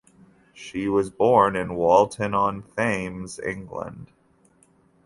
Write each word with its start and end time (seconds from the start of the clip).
She 0.55 0.89
was 0.89 1.11
born 1.11 1.55
in 1.55 1.75
Walton-on-Thames, 1.75 3.39
England. 3.39 4.07